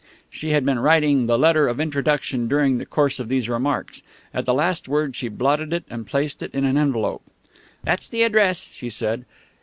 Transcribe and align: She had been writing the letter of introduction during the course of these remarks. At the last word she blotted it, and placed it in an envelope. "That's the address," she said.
She 0.31 0.49
had 0.49 0.65
been 0.65 0.79
writing 0.79 1.27
the 1.27 1.37
letter 1.37 1.67
of 1.67 1.79
introduction 1.79 2.47
during 2.47 2.79
the 2.79 2.87
course 2.87 3.19
of 3.19 3.29
these 3.29 3.47
remarks. 3.47 4.01
At 4.33 4.45
the 4.47 4.53
last 4.55 4.87
word 4.87 5.15
she 5.15 5.27
blotted 5.27 5.73
it, 5.73 5.83
and 5.91 6.07
placed 6.07 6.41
it 6.41 6.51
in 6.55 6.65
an 6.65 6.75
envelope. 6.75 7.21
"That's 7.83 8.09
the 8.09 8.23
address," 8.23 8.67
she 8.71 8.89
said. 8.89 9.25